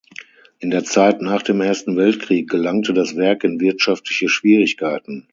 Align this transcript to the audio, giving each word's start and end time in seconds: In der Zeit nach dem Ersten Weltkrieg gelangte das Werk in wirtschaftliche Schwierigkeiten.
In 0.57 0.71
der 0.71 0.83
Zeit 0.83 1.21
nach 1.21 1.43
dem 1.43 1.61
Ersten 1.61 1.95
Weltkrieg 1.95 2.49
gelangte 2.49 2.91
das 2.91 3.15
Werk 3.17 3.43
in 3.43 3.59
wirtschaftliche 3.59 4.29
Schwierigkeiten. 4.29 5.27